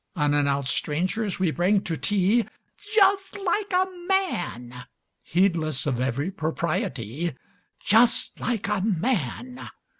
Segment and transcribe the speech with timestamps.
[0.15, 2.47] Unannounced strangers we bring to tea:
[2.95, 4.87] "Just like a man!"
[5.21, 7.35] Heedless of every propriety:
[7.85, 9.69] "Just like a man!"